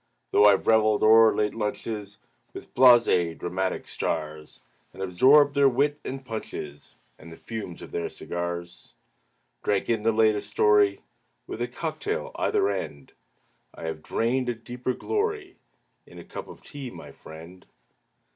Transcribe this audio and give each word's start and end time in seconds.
Though 0.31 0.45
I've 0.47 0.65
reveled 0.65 1.03
o'er 1.03 1.35
late 1.35 1.53
lunches 1.53 2.17
With 2.55 2.73
blasé 2.73 3.37
dramatic 3.37 3.85
stars, 3.87 4.59
And 4.93 5.03
absorbed 5.03 5.53
their 5.53 5.69
wit 5.69 5.99
and 6.03 6.25
punches 6.25 6.95
And 7.19 7.31
the 7.31 7.35
fumes 7.35 7.83
of 7.83 7.91
their 7.91 8.09
cigars 8.09 8.95
Drank 9.61 9.91
in 9.91 10.01
the 10.01 10.11
latest 10.11 10.49
story, 10.49 11.01
With 11.45 11.61
a 11.61 11.67
cock 11.67 11.99
tail 11.99 12.31
either 12.33 12.67
end, 12.67 13.11
I 13.75 13.83
have 13.83 14.01
drained 14.01 14.49
a 14.49 14.55
deeper 14.55 14.95
glory 14.95 15.57
In 16.07 16.17
a 16.17 16.23
cup 16.25 16.47
of 16.47 16.63
tea, 16.63 16.89
my 16.89 17.11
friend. 17.11 17.63